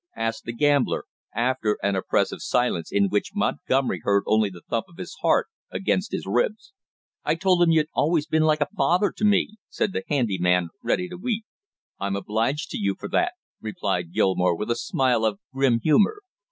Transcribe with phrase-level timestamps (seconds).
[0.15, 4.97] asked the gambler, after an oppressive silence in which Montgomery heard only the thump of
[4.97, 6.73] his heart against his ribs.
[7.23, 10.69] "I told him you'd always been like a father to me" said the handy man,
[10.81, 11.45] ready to weep.
[11.99, 16.23] "I'm obliged to you for that!" replied Gilmore with a smile of grim humor.